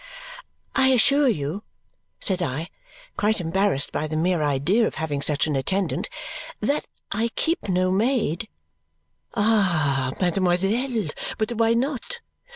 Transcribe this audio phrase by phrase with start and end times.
[0.75, 1.61] "I assure you,"
[2.19, 2.71] said I,
[3.17, 6.09] quite embarrassed by the mere idea of having such an attendant,
[6.59, 8.47] "that I keep no maid"
[9.35, 12.19] "Ah, mademoiselle, but why not?